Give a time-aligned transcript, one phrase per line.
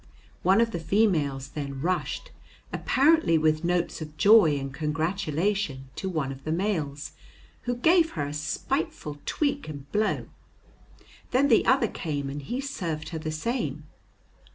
[0.41, 2.31] One of the females then rushed,
[2.73, 7.11] apparently with notes of joy and congratulation, to one of the males,
[7.65, 10.25] who gave her a spiteful tweak and blow.
[11.29, 13.83] Then the other came and he served her the same.